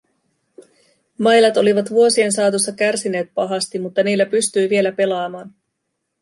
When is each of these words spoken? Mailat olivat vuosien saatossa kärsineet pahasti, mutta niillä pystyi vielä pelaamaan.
Mailat 1.17 1.57
olivat 1.57 1.89
vuosien 1.89 2.31
saatossa 2.31 2.71
kärsineet 2.71 3.33
pahasti, 3.33 3.79
mutta 3.79 4.03
niillä 4.03 4.25
pystyi 4.25 4.69
vielä 4.69 4.91
pelaamaan. 4.91 5.53